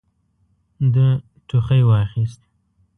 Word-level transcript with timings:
ده 0.93 1.07
ټوخي 1.47 1.81
واخيست. 1.89 2.41